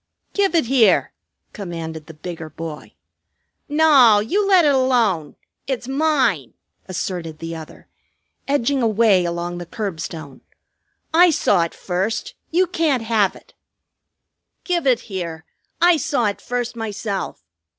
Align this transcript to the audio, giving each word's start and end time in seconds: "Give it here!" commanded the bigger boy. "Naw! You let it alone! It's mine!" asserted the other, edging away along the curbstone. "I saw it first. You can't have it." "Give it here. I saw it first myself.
"Give 0.33 0.55
it 0.55 0.65
here!" 0.65 1.13
commanded 1.53 2.07
the 2.07 2.15
bigger 2.15 2.49
boy. 2.49 2.95
"Naw! 3.69 4.17
You 4.17 4.47
let 4.47 4.65
it 4.65 4.73
alone! 4.73 5.35
It's 5.67 5.87
mine!" 5.87 6.55
asserted 6.87 7.37
the 7.37 7.55
other, 7.55 7.87
edging 8.47 8.81
away 8.81 9.25
along 9.25 9.59
the 9.59 9.67
curbstone. 9.67 10.41
"I 11.13 11.29
saw 11.29 11.61
it 11.65 11.75
first. 11.75 12.33
You 12.49 12.65
can't 12.65 13.03
have 13.03 13.35
it." 13.35 13.53
"Give 14.63 14.87
it 14.87 15.01
here. 15.01 15.45
I 15.79 15.97
saw 15.97 16.25
it 16.25 16.41
first 16.41 16.75
myself. 16.75 17.43